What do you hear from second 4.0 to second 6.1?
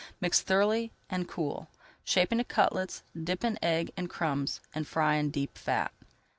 crumbs and fry in deep fat.